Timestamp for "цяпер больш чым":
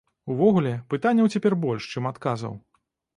1.35-2.09